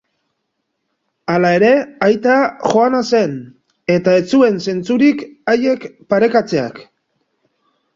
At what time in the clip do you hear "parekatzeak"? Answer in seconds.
6.15-6.87